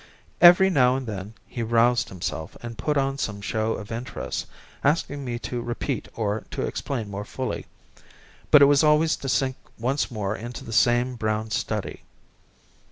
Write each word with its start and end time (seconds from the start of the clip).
Every 0.41 0.71
now 0.71 0.95
and 0.95 1.05
then 1.05 1.35
he 1.45 1.61
roused 1.61 2.09
himself 2.09 2.57
and 2.63 2.75
put 2.75 2.97
on 2.97 3.19
some 3.19 3.39
show 3.39 3.73
of 3.73 3.91
interest, 3.91 4.47
asking 4.83 5.23
me 5.23 5.37
to 5.37 5.61
repeat 5.61 6.07
or 6.15 6.43
to 6.49 6.63
explain 6.63 7.07
more 7.11 7.23
fully, 7.23 7.67
but 8.49 8.63
it 8.63 8.65
was 8.65 8.83
always 8.83 9.15
to 9.17 9.29
sink 9.29 9.57
once 9.77 10.09
more 10.09 10.35
into 10.35 10.63
the 10.65 10.73
same 10.73 11.17
brown 11.17 11.51
study. 11.51 12.01